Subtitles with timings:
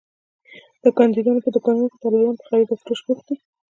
[0.83, 3.35] د کاندیدانو په دوکانونو کې دلالان په خرید او فروش بوخت دي.